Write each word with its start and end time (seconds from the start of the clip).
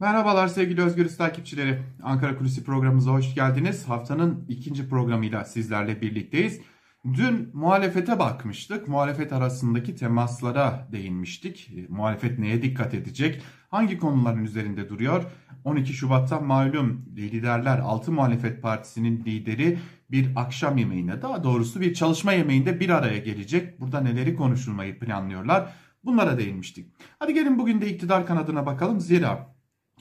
Merhabalar 0.00 0.48
sevgili 0.48 0.82
Özgürüz 0.82 1.16
takipçileri. 1.16 1.82
Ankara 2.02 2.38
Kulisi 2.38 2.64
programımıza 2.64 3.10
hoş 3.10 3.34
geldiniz. 3.34 3.88
Haftanın 3.88 4.44
ikinci 4.48 4.88
programıyla 4.88 5.44
sizlerle 5.44 6.00
birlikteyiz. 6.00 6.60
Dün 7.04 7.50
muhalefete 7.52 8.18
bakmıştık. 8.18 8.88
Muhalefet 8.88 9.32
arasındaki 9.32 9.94
temaslara 9.94 10.88
değinmiştik. 10.92 11.70
E, 11.76 11.86
muhalefet 11.88 12.38
neye 12.38 12.62
dikkat 12.62 12.94
edecek? 12.94 13.42
Hangi 13.70 13.98
konuların 13.98 14.44
üzerinde 14.44 14.88
duruyor? 14.88 15.24
12 15.64 15.92
Şubat'ta 15.92 16.40
malum 16.40 17.04
liderler 17.16 17.78
6 17.78 18.12
muhalefet 18.12 18.62
partisinin 18.62 19.24
lideri 19.24 19.78
bir 20.10 20.28
akşam 20.36 20.78
yemeğine 20.78 21.22
daha 21.22 21.44
doğrusu 21.44 21.80
bir 21.80 21.94
çalışma 21.94 22.32
yemeğinde 22.32 22.80
bir 22.80 22.90
araya 22.90 23.18
gelecek. 23.18 23.80
Burada 23.80 24.00
neleri 24.00 24.36
konuşulmayı 24.36 24.98
planlıyorlar? 24.98 25.72
Bunlara 26.04 26.38
değinmiştik. 26.38 26.92
Hadi 27.18 27.34
gelin 27.34 27.58
bugün 27.58 27.80
de 27.80 27.90
iktidar 27.90 28.26
kanadına 28.26 28.66
bakalım. 28.66 29.00
Zira 29.00 29.57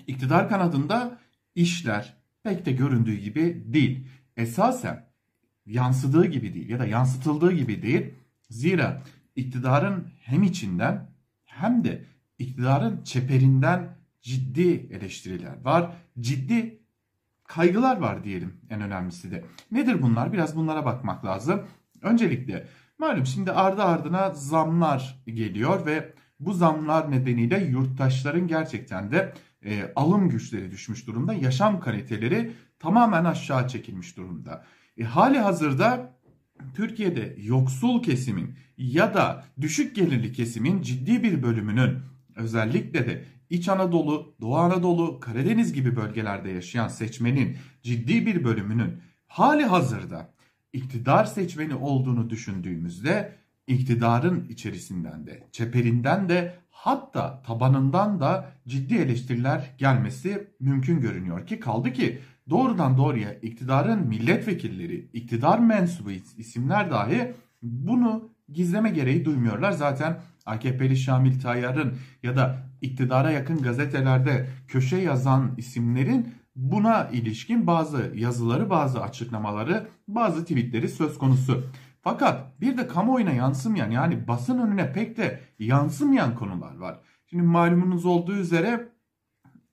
iktidar 0.07 0.49
kanadında 0.49 1.19
işler 1.55 2.13
pek 2.43 2.65
de 2.65 2.71
göründüğü 2.71 3.15
gibi 3.15 3.63
değil. 3.65 4.07
Esasen 4.37 5.05
yansıdığı 5.65 6.25
gibi 6.25 6.53
değil 6.53 6.69
ya 6.69 6.79
da 6.79 6.85
yansıtıldığı 6.85 7.51
gibi 7.51 7.81
değil. 7.81 8.13
Zira 8.49 9.01
iktidarın 9.35 10.07
hem 10.19 10.43
içinden 10.43 11.09
hem 11.45 11.83
de 11.83 12.03
iktidarın 12.39 13.03
çeperinden 13.03 13.97
ciddi 14.21 14.87
eleştiriler 14.91 15.61
var. 15.63 15.91
Ciddi 16.19 16.79
kaygılar 17.43 17.97
var 17.97 18.23
diyelim 18.23 18.61
en 18.69 18.81
önemlisi 18.81 19.31
de. 19.31 19.45
Nedir 19.71 20.01
bunlar? 20.01 20.33
Biraz 20.33 20.55
bunlara 20.55 20.85
bakmak 20.85 21.25
lazım. 21.25 21.63
Öncelikle 22.01 22.67
malum 22.97 23.25
şimdi 23.25 23.51
ardı 23.51 23.83
ardına 23.83 24.33
zamlar 24.33 25.23
geliyor 25.25 25.85
ve 25.85 26.13
bu 26.39 26.53
zamlar 26.53 27.11
nedeniyle 27.11 27.63
yurttaşların 27.63 28.47
gerçekten 28.47 29.11
de 29.11 29.33
e, 29.65 29.91
alım 29.95 30.29
güçleri 30.29 30.71
düşmüş 30.71 31.07
durumda. 31.07 31.33
Yaşam 31.33 31.79
kaliteleri 31.79 32.51
tamamen 32.79 33.25
aşağı 33.25 33.67
çekilmiş 33.67 34.17
durumda. 34.17 34.65
E, 34.97 35.03
hali 35.03 35.39
hazırda 35.39 36.17
Türkiye'de 36.75 37.35
yoksul 37.37 38.03
kesimin 38.03 38.55
ya 38.77 39.13
da 39.13 39.45
düşük 39.61 39.95
gelirli 39.95 40.33
kesimin 40.33 40.81
ciddi 40.81 41.23
bir 41.23 41.43
bölümünün 41.43 41.99
özellikle 42.35 43.07
de 43.07 43.23
İç 43.49 43.69
Anadolu, 43.69 44.35
Doğu 44.41 44.57
Anadolu, 44.57 45.19
Karadeniz 45.19 45.73
gibi 45.73 45.95
bölgelerde 45.95 46.49
yaşayan 46.49 46.87
seçmenin 46.87 47.57
ciddi 47.81 48.25
bir 48.25 48.43
bölümünün 48.43 49.01
hali 49.27 49.65
hazırda 49.65 50.33
iktidar 50.73 51.25
seçmeni 51.25 51.75
olduğunu 51.75 52.29
düşündüğümüzde 52.29 53.35
iktidarın 53.67 54.45
içerisinden 54.49 55.27
de, 55.27 55.47
çeperinden 55.51 56.29
de 56.29 56.55
hatta 56.69 57.41
tabanından 57.41 58.19
da 58.19 58.51
ciddi 58.67 58.95
eleştiriler 58.95 59.75
gelmesi 59.77 60.47
mümkün 60.59 61.01
görünüyor 61.01 61.47
ki 61.47 61.59
kaldı 61.59 61.93
ki 61.93 62.19
doğrudan 62.49 62.97
doğruya 62.97 63.33
iktidarın 63.33 64.07
milletvekilleri, 64.07 65.09
iktidar 65.13 65.59
mensubu 65.59 66.11
isimler 66.11 66.91
dahi 66.91 67.33
bunu 67.61 68.29
gizleme 68.49 68.89
gereği 68.89 69.25
duymuyorlar. 69.25 69.71
Zaten 69.71 70.19
AKP'li 70.45 70.97
Şamil 70.97 71.39
Tayyar'ın 71.39 71.93
ya 72.23 72.35
da 72.35 72.57
iktidara 72.81 73.31
yakın 73.31 73.61
gazetelerde 73.61 74.47
köşe 74.67 74.97
yazan 74.97 75.53
isimlerin 75.57 76.33
buna 76.55 77.07
ilişkin 77.07 77.67
bazı 77.67 78.11
yazıları, 78.15 78.69
bazı 78.69 79.01
açıklamaları, 79.01 79.87
bazı 80.07 80.41
tweetleri 80.41 80.89
söz 80.89 81.17
konusu. 81.17 81.63
Fakat 82.07 82.61
bir 82.61 82.77
de 82.77 82.87
kamuoyuna 82.87 83.31
yansımayan 83.31 83.91
yani 83.91 84.27
basın 84.27 84.59
önüne 84.59 84.93
pek 84.93 85.17
de 85.17 85.39
yansımayan 85.59 86.35
konular 86.35 86.77
var. 86.77 86.99
Şimdi 87.25 87.43
malumunuz 87.43 88.05
olduğu 88.05 88.35
üzere 88.35 88.89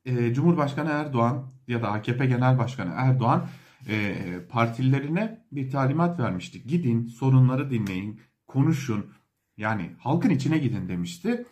e, 0.04 0.34
Cumhurbaşkanı 0.34 0.90
Erdoğan 0.90 1.52
ya 1.68 1.82
da 1.82 1.92
AKP 1.92 2.26
Genel 2.26 2.58
Başkanı 2.58 2.92
Erdoğan 2.96 3.46
e, 3.88 4.16
partililerine 4.50 5.44
bir 5.52 5.70
talimat 5.70 6.20
vermişti. 6.20 6.66
Gidin 6.66 7.06
sorunları 7.06 7.70
dinleyin, 7.70 8.20
konuşun 8.46 9.06
yani 9.56 9.90
halkın 9.98 10.30
içine 10.30 10.58
gidin 10.58 10.88
demişti. 10.88 11.44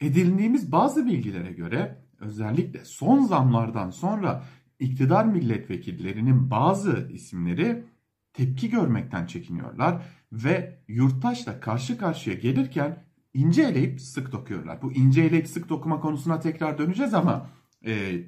Edindiğimiz 0.00 0.72
bazı 0.72 1.06
bilgilere 1.06 1.52
göre 1.52 2.04
özellikle 2.20 2.84
son 2.84 3.24
zamlardan 3.24 3.90
sonra 3.90 4.44
iktidar 4.78 5.24
milletvekillerinin 5.24 6.50
bazı 6.50 7.08
isimleri 7.12 7.84
tepki 8.32 8.70
görmekten 8.70 9.26
çekiniyorlar 9.26 10.02
ve 10.34 10.78
yurttaşla 10.88 11.60
karşı 11.60 11.98
karşıya 11.98 12.36
gelirken 12.36 13.04
ince 13.34 13.62
eleyip 13.62 14.00
sık 14.00 14.32
dokuyorlar. 14.32 14.82
Bu 14.82 14.92
ince 14.92 15.22
eleyip 15.22 15.48
sık 15.48 15.68
dokuma 15.68 16.00
konusuna 16.00 16.40
tekrar 16.40 16.78
döneceğiz 16.78 17.14
ama 17.14 17.50
e, 17.86 18.22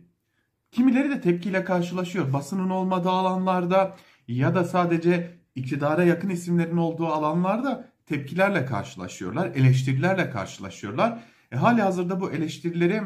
kimileri 0.71 1.11
de 1.11 1.21
tepkiyle 1.21 1.65
karşılaşıyor. 1.65 2.33
Basının 2.33 2.71
olmadığı 2.71 3.11
alanlarda 3.11 3.97
ya 4.29 4.55
da 4.55 4.65
sadece 4.65 5.37
iktidara 5.55 6.05
yakın 6.05 6.29
isimlerin 6.29 6.77
olduğu 6.77 7.07
alanlarda 7.07 7.89
tepkilerle 8.07 8.67
karşılaşıyorlar, 8.67 9.47
eleştirilerle 9.47 10.31
karşılaşıyorlar. 10.31 11.23
E, 11.53 11.57
hali 11.57 11.83
hazırda 11.83 12.21
bu 12.21 12.33
eleştirileri 12.33 13.03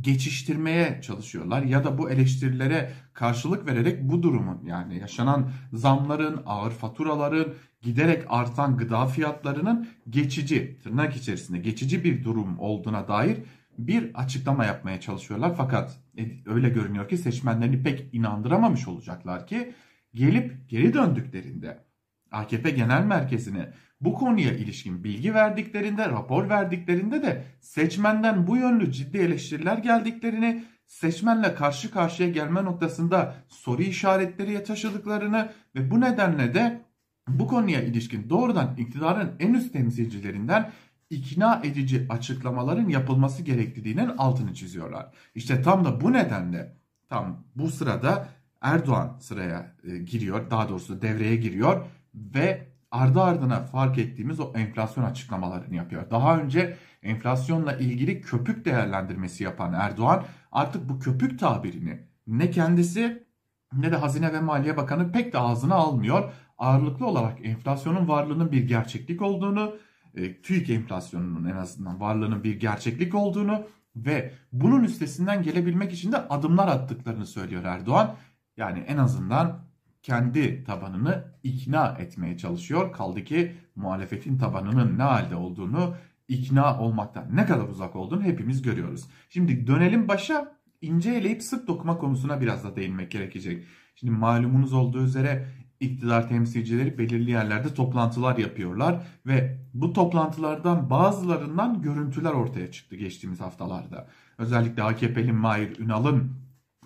geçiştirmeye 0.00 1.00
çalışıyorlar 1.02 1.62
ya 1.62 1.84
da 1.84 1.98
bu 1.98 2.10
eleştirilere 2.10 2.92
karşılık 3.12 3.66
vererek 3.66 4.02
bu 4.02 4.22
durumun 4.22 4.64
yani 4.64 4.98
yaşanan 4.98 5.50
zamların, 5.72 6.42
ağır 6.46 6.70
faturaların, 6.70 7.54
giderek 7.82 8.24
artan 8.28 8.76
gıda 8.76 9.06
fiyatlarının 9.06 9.88
geçici, 10.10 10.78
tırnak 10.82 11.16
içerisinde 11.16 11.58
geçici 11.58 12.04
bir 12.04 12.24
durum 12.24 12.58
olduğuna 12.58 13.08
dair 13.08 13.38
bir 13.78 14.10
açıklama 14.14 14.64
yapmaya 14.64 15.00
çalışıyorlar. 15.00 15.54
Fakat 15.56 15.96
e, 16.18 16.22
öyle 16.46 16.68
görünüyor 16.68 17.08
ki 17.08 17.18
seçmenlerini 17.18 17.82
pek 17.82 18.14
inandıramamış 18.14 18.88
olacaklar 18.88 19.46
ki 19.46 19.74
gelip 20.14 20.68
geri 20.68 20.94
döndüklerinde 20.94 21.84
AKP 22.30 22.70
Genel 22.70 23.04
Merkezi'ne 23.04 23.72
bu 24.00 24.14
konuya 24.14 24.52
ilişkin 24.52 25.04
bilgi 25.04 25.34
verdiklerinde, 25.34 26.08
rapor 26.08 26.48
verdiklerinde 26.48 27.22
de 27.22 27.44
seçmenden 27.60 28.46
bu 28.46 28.56
yönlü 28.56 28.92
ciddi 28.92 29.18
eleştiriler 29.18 29.78
geldiklerini, 29.78 30.64
seçmenle 30.86 31.54
karşı 31.54 31.90
karşıya 31.90 32.28
gelme 32.28 32.64
noktasında 32.64 33.34
soru 33.48 33.82
işaretleri 33.82 34.64
taşıdıklarını 34.64 35.52
ve 35.74 35.90
bu 35.90 36.00
nedenle 36.00 36.54
de 36.54 36.80
bu 37.28 37.46
konuya 37.46 37.82
ilişkin 37.82 38.30
doğrudan 38.30 38.74
iktidarın 38.78 39.30
en 39.40 39.54
üst 39.54 39.72
temsilcilerinden 39.72 40.72
ikna 41.10 41.60
edici 41.64 42.06
açıklamaların 42.08 42.88
yapılması 42.88 43.42
gerektiğinin 43.42 44.08
altını 44.08 44.54
çiziyorlar. 44.54 45.06
İşte 45.34 45.62
tam 45.62 45.84
da 45.84 46.00
bu 46.00 46.12
nedenle 46.12 46.76
tam 47.08 47.44
bu 47.56 47.70
sırada 47.70 48.28
Erdoğan 48.60 49.18
sıraya 49.20 49.76
e, 49.84 49.98
giriyor, 49.98 50.50
daha 50.50 50.68
doğrusu 50.68 51.02
devreye 51.02 51.36
giriyor 51.36 51.86
ve 52.14 52.69
ardı 52.90 53.22
ardına 53.22 53.60
fark 53.60 53.98
ettiğimiz 53.98 54.40
o 54.40 54.52
enflasyon 54.54 55.04
açıklamalarını 55.04 55.74
yapıyor. 55.74 56.10
Daha 56.10 56.38
önce 56.38 56.76
enflasyonla 57.02 57.72
ilgili 57.76 58.20
köpük 58.20 58.64
değerlendirmesi 58.64 59.44
yapan 59.44 59.72
Erdoğan 59.72 60.24
artık 60.52 60.88
bu 60.88 60.98
köpük 60.98 61.38
tabirini 61.38 62.00
ne 62.26 62.50
kendisi 62.50 63.26
ne 63.72 63.92
de 63.92 63.96
Hazine 63.96 64.32
ve 64.32 64.40
Maliye 64.40 64.76
Bakanı 64.76 65.12
pek 65.12 65.32
de 65.32 65.38
ağzına 65.38 65.74
almıyor. 65.74 66.32
Ağırlıklı 66.58 67.06
olarak 67.06 67.46
enflasyonun 67.46 68.08
varlığının 68.08 68.52
bir 68.52 68.68
gerçeklik 68.68 69.22
olduğunu, 69.22 69.74
e, 70.14 70.42
TÜİK 70.42 70.70
enflasyonunun 70.70 71.44
en 71.44 71.56
azından 71.56 72.00
varlığının 72.00 72.44
bir 72.44 72.60
gerçeklik 72.60 73.14
olduğunu 73.14 73.66
ve 73.96 74.34
bunun 74.52 74.84
üstesinden 74.84 75.42
gelebilmek 75.42 75.92
için 75.92 76.12
de 76.12 76.16
adımlar 76.16 76.68
attıklarını 76.68 77.26
söylüyor 77.26 77.64
Erdoğan. 77.64 78.14
Yani 78.56 78.78
en 78.78 78.96
azından 78.96 79.69
kendi 80.02 80.64
tabanını 80.64 81.24
ikna 81.42 81.96
etmeye 81.98 82.38
çalışıyor. 82.38 82.92
Kaldı 82.92 83.24
ki 83.24 83.56
muhalefetin 83.76 84.38
tabanının 84.38 84.98
ne 84.98 85.02
halde 85.02 85.36
olduğunu 85.36 85.94
ikna 86.28 86.80
olmaktan 86.80 87.36
ne 87.36 87.46
kadar 87.46 87.68
uzak 87.68 87.96
olduğunu 87.96 88.22
hepimiz 88.22 88.62
görüyoruz. 88.62 89.06
Şimdi 89.28 89.66
dönelim 89.66 90.08
başa 90.08 90.56
ince 90.80 91.10
eleyip 91.10 91.42
sık 91.42 91.68
dokuma 91.68 91.98
konusuna 91.98 92.40
biraz 92.40 92.64
da 92.64 92.76
değinmek 92.76 93.10
gerekecek. 93.10 93.64
Şimdi 93.94 94.12
malumunuz 94.12 94.72
olduğu 94.72 95.04
üzere 95.04 95.46
iktidar 95.80 96.28
temsilcileri 96.28 96.98
belirli 96.98 97.30
yerlerde 97.30 97.74
toplantılar 97.74 98.36
yapıyorlar 98.36 99.06
ve 99.26 99.58
bu 99.74 99.92
toplantılardan 99.92 100.90
bazılarından 100.90 101.82
görüntüler 101.82 102.32
ortaya 102.32 102.70
çıktı 102.70 102.96
geçtiğimiz 102.96 103.40
haftalarda. 103.40 104.08
Özellikle 104.38 104.82
AKP'li 104.82 105.32
Mahir 105.32 105.78
Ünal'ın 105.78 106.32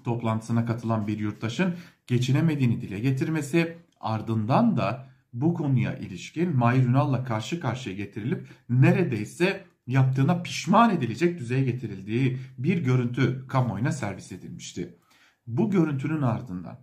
toplantısına 0.04 0.64
katılan 0.66 1.06
bir 1.06 1.18
yurttaşın 1.18 1.74
geçinemediğini 2.06 2.80
dile 2.80 2.98
getirmesi 2.98 3.78
ardından 4.00 4.76
da 4.76 5.06
bu 5.32 5.54
konuya 5.54 5.96
ilişkin 5.98 6.56
Mahir 6.56 6.86
Ünal'la 6.86 7.24
karşı 7.24 7.60
karşıya 7.60 7.96
getirilip 7.96 8.48
neredeyse 8.68 9.64
yaptığına 9.86 10.42
pişman 10.42 10.90
edilecek 10.90 11.38
düzeye 11.38 11.64
getirildiği 11.64 12.38
bir 12.58 12.78
görüntü 12.78 13.46
kamuoyuna 13.48 13.92
servis 13.92 14.32
edilmişti. 14.32 14.98
Bu 15.46 15.70
görüntünün 15.70 16.22
ardından 16.22 16.78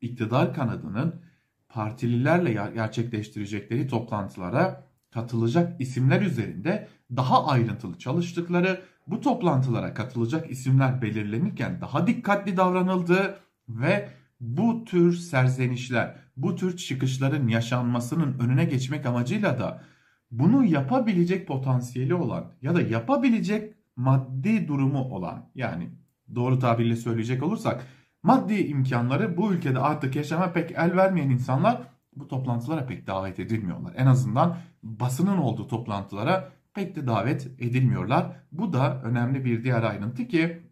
iktidar 0.00 0.54
kanadının 0.54 1.22
partililerle 1.68 2.52
gerçekleştirecekleri 2.52 3.88
toplantılara 3.88 4.84
katılacak 5.10 5.80
isimler 5.80 6.22
üzerinde 6.22 6.88
daha 7.16 7.46
ayrıntılı 7.46 7.98
çalıştıkları 7.98 8.82
bu 9.06 9.20
toplantılara 9.20 9.94
katılacak 9.94 10.50
isimler 10.50 11.02
belirlenirken 11.02 11.80
daha 11.80 12.06
dikkatli 12.06 12.56
davranıldı 12.56 13.38
ve 13.68 14.08
bu 14.40 14.84
tür 14.84 15.12
serzenişler, 15.12 16.16
bu 16.36 16.56
tür 16.56 16.76
çıkışların 16.76 17.48
yaşanmasının 17.48 18.38
önüne 18.38 18.64
geçmek 18.64 19.06
amacıyla 19.06 19.58
da 19.58 19.82
bunu 20.30 20.64
yapabilecek 20.64 21.48
potansiyeli 21.48 22.14
olan 22.14 22.52
ya 22.62 22.74
da 22.74 22.80
yapabilecek 22.80 23.74
maddi 23.96 24.68
durumu 24.68 25.04
olan 25.04 25.50
yani 25.54 25.90
doğru 26.34 26.58
tabirle 26.58 26.96
söyleyecek 26.96 27.42
olursak 27.42 27.86
maddi 28.22 28.54
imkanları 28.54 29.36
bu 29.36 29.52
ülkede 29.52 29.78
artık 29.78 30.16
yaşama 30.16 30.52
pek 30.52 30.70
el 30.70 30.96
vermeyen 30.96 31.30
insanlar 31.30 31.82
bu 32.16 32.28
toplantılara 32.28 32.86
pek 32.86 33.06
davet 33.06 33.40
edilmiyorlar. 33.40 33.92
En 33.96 34.06
azından 34.06 34.56
basının 34.82 35.38
olduğu 35.38 35.68
toplantılara 35.68 36.52
pek 36.74 36.96
de 36.96 37.06
davet 37.06 37.46
edilmiyorlar. 37.46 38.36
Bu 38.52 38.72
da 38.72 39.02
önemli 39.02 39.44
bir 39.44 39.64
diğer 39.64 39.82
ayrıntı 39.82 40.28
ki 40.28 40.62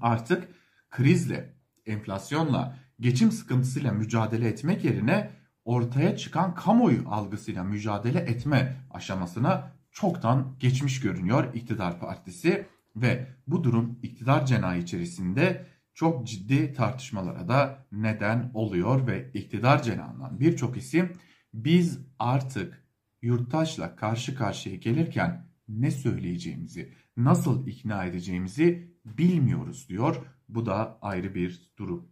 artık 0.00 0.48
krizle, 0.90 1.54
enflasyonla, 1.86 2.76
geçim 3.00 3.32
sıkıntısıyla 3.32 3.92
mücadele 3.92 4.48
etmek 4.48 4.84
yerine 4.84 5.30
ortaya 5.64 6.16
çıkan 6.16 6.54
kamuoyu 6.54 7.08
algısıyla 7.08 7.64
mücadele 7.64 8.18
etme 8.18 8.76
aşamasına 8.90 9.72
çoktan 9.90 10.56
geçmiş 10.60 11.00
görünüyor 11.00 11.54
iktidar 11.54 12.00
partisi 12.00 12.66
ve 12.96 13.26
bu 13.46 13.64
durum 13.64 13.98
iktidar 14.02 14.46
cenahı 14.46 14.78
içerisinde 14.78 15.66
çok 15.94 16.26
ciddi 16.26 16.72
tartışmalara 16.72 17.48
da 17.48 17.86
neden 17.92 18.50
oluyor 18.54 19.06
ve 19.06 19.30
iktidar 19.34 19.82
cenahından 19.82 20.40
birçok 20.40 20.76
isim 20.76 21.12
biz 21.54 21.98
artık 22.18 22.84
yurttaşla 23.22 23.96
karşı 23.96 24.34
karşıya 24.34 24.76
gelirken 24.76 25.50
ne 25.68 25.90
söyleyeceğimizi, 25.90 26.94
nasıl 27.16 27.66
ikna 27.66 28.04
edeceğimizi 28.04 28.94
bilmiyoruz 29.04 29.88
diyor. 29.88 30.16
Bu 30.48 30.66
da 30.66 30.98
ayrı 31.02 31.34
bir 31.34 31.72
durum. 31.78 32.08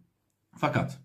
Fakat 0.59 0.99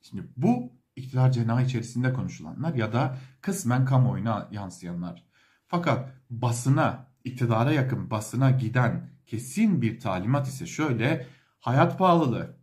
şimdi 0.00 0.22
bu 0.36 0.72
iktidar 0.96 1.32
cenahı 1.32 1.62
içerisinde 1.62 2.12
konuşulanlar 2.12 2.74
ya 2.74 2.92
da 2.92 3.18
kısmen 3.40 3.84
kamuoyuna 3.84 4.48
yansıyanlar. 4.50 5.24
Fakat 5.66 6.12
basına, 6.30 7.06
iktidara 7.24 7.72
yakın 7.72 8.10
basına 8.10 8.50
giden 8.50 9.10
kesin 9.26 9.82
bir 9.82 10.00
talimat 10.00 10.48
ise 10.48 10.66
şöyle 10.66 11.26
hayat 11.58 11.98
pahalılığı, 11.98 12.56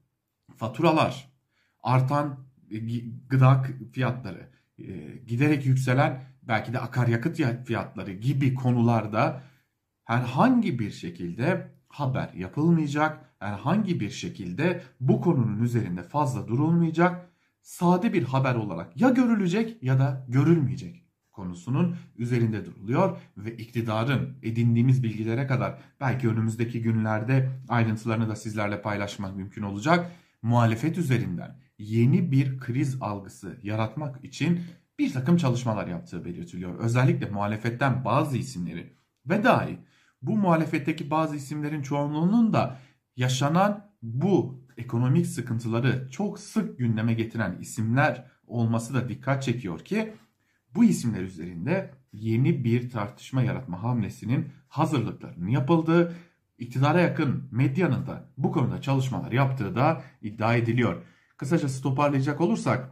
faturalar, 0.58 1.32
artan 1.82 2.40
e, 2.72 2.78
gıda 3.30 3.64
fiyatları, 3.94 4.50
e, 4.78 5.18
giderek 5.28 5.66
yükselen 5.66 6.24
belki 6.44 6.74
de 6.74 6.80
akaryakıt 6.80 7.66
fiyatları 7.66 8.12
gibi 8.12 8.54
konularda 8.54 9.42
herhangi 10.04 10.80
bir 10.80 10.92
şekilde 10.92 11.72
haber 11.88 12.34
yapılmayacak, 12.34 13.33
herhangi 13.44 14.00
bir 14.00 14.10
şekilde 14.10 14.84
bu 15.00 15.22
konunun 15.22 15.64
üzerinde 15.64 16.04
fazla 16.04 16.48
durulmayacak, 16.48 17.30
sade 17.62 18.14
bir 18.14 18.24
haber 18.24 18.56
olarak 18.56 19.02
ya 19.02 19.10
görülecek 19.10 19.84
ya 19.84 20.00
da 20.00 20.26
görülmeyecek 20.30 21.04
konusunun 21.32 21.96
üzerinde 22.18 22.66
duruluyor 22.66 23.18
ve 23.38 23.58
iktidarın 23.58 24.38
edindiğimiz 24.44 25.04
bilgilere 25.04 25.48
kadar 25.48 25.80
belki 26.00 26.30
önümüzdeki 26.30 26.82
günlerde 26.82 27.50
ayrıntılarını 27.70 28.30
da 28.30 28.36
sizlerle 28.36 28.82
paylaşmak 28.82 29.36
mümkün 29.36 29.64
olacak. 29.64 30.12
Muhalefet 30.42 30.98
üzerinden 30.98 31.60
yeni 31.78 32.32
bir 32.32 32.60
kriz 32.60 32.98
algısı 33.02 33.60
yaratmak 33.64 34.26
için 34.26 34.62
bir 35.00 35.14
takım 35.14 35.38
çalışmalar 35.38 35.88
yaptığı 35.88 36.26
belirtiliyor. 36.26 36.80
Özellikle 36.80 37.30
muhalefetten 37.30 38.06
bazı 38.06 38.38
isimleri 38.38 38.94
ve 39.26 39.44
dahi 39.44 39.78
bu 40.22 40.38
muhalefetteki 40.38 41.12
bazı 41.12 41.36
isimlerin 41.36 41.82
çoğunluğunun 41.82 42.54
da 42.54 42.80
yaşanan 43.16 43.92
bu 44.02 44.64
ekonomik 44.78 45.28
sıkıntıları 45.28 46.10
çok 46.12 46.40
sık 46.40 46.78
gündeme 46.78 47.14
getiren 47.14 47.58
isimler 47.62 48.26
olması 48.48 48.94
da 48.94 49.10
dikkat 49.10 49.44
çekiyor 49.44 49.80
ki 49.80 50.14
bu 50.76 50.84
isimler 50.84 51.22
üzerinde 51.22 51.92
yeni 52.14 52.64
bir 52.64 52.90
tartışma 52.90 53.42
yaratma 53.42 53.84
hamlesinin 53.84 54.50
hazırlıklarının 54.68 55.48
yapıldığı, 55.48 56.16
iktidara 56.58 57.02
yakın 57.02 57.48
medyanın 57.52 58.08
da 58.08 58.30
bu 58.38 58.52
konuda 58.52 58.82
çalışmalar 58.82 59.32
yaptığı 59.32 59.76
da 59.76 60.02
iddia 60.22 60.56
ediliyor. 60.56 61.04
Kısacası 61.38 61.84
toparlayacak 61.84 62.42
olursak 62.42 62.90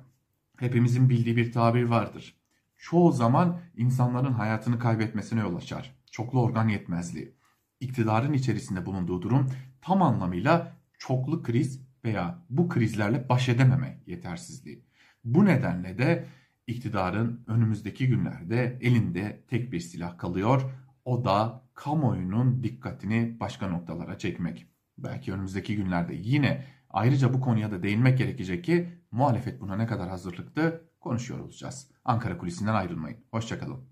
hepimizin 0.59 1.09
bildiği 1.09 1.37
bir 1.37 1.51
tabir 1.51 1.83
vardır. 1.83 2.35
Çoğu 2.77 3.11
zaman 3.11 3.59
insanların 3.77 4.33
hayatını 4.33 4.79
kaybetmesine 4.79 5.39
yol 5.39 5.55
açar. 5.55 5.95
Çoklu 6.11 6.41
organ 6.41 6.67
yetmezliği. 6.67 7.40
İktidarın 7.81 8.33
içerisinde 8.33 8.85
bulunduğu 8.85 9.21
durum 9.21 9.49
tam 9.81 10.01
anlamıyla 10.01 10.77
çoklu 10.97 11.43
kriz 11.43 11.81
veya 12.03 12.45
bu 12.49 12.69
krizlerle 12.69 13.29
baş 13.29 13.49
edememe 13.49 13.99
yetersizliği. 14.07 14.85
Bu 15.23 15.45
nedenle 15.45 15.97
de 15.97 16.25
iktidarın 16.67 17.43
önümüzdeki 17.47 18.07
günlerde 18.07 18.77
elinde 18.81 19.43
tek 19.47 19.71
bir 19.71 19.79
silah 19.79 20.17
kalıyor. 20.17 20.61
O 21.05 21.25
da 21.25 21.63
kamuoyunun 21.73 22.63
dikkatini 22.63 23.39
başka 23.39 23.67
noktalara 23.67 24.17
çekmek. 24.17 24.67
Belki 24.97 25.33
önümüzdeki 25.33 25.75
günlerde 25.75 26.13
yine 26.13 26.65
ayrıca 26.89 27.33
bu 27.33 27.41
konuya 27.41 27.71
da 27.71 27.83
değinmek 27.83 28.17
gerekecek 28.17 28.63
ki 28.63 28.89
muhalefet 29.11 29.61
buna 29.61 29.75
ne 29.75 29.85
kadar 29.85 30.09
hazırlıklı 30.09 30.81
konuşuyor 30.99 31.39
olacağız. 31.39 31.91
Ankara 32.05 32.37
kulisinden 32.37 32.73
ayrılmayın. 32.73 33.17
Hoşçakalın. 33.31 33.90